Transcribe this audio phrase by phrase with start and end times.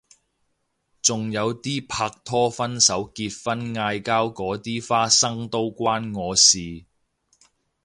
[1.03, 6.85] 仲有啲拍拖分手結婚嗌交嗰啲花生都關我事